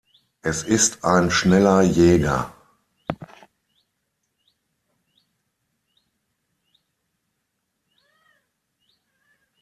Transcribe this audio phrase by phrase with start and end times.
[0.41, 2.51] Es ist ein schneller Jäger.